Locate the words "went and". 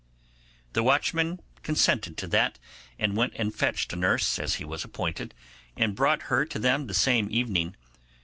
3.15-3.53